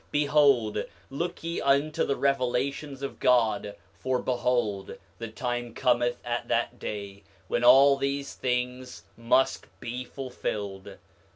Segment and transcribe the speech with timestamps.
[0.09, 6.79] Behold, look ye unto the revelations of God; for behold, the time cometh at that
[6.79, 10.97] day when all these things must be fulfilled.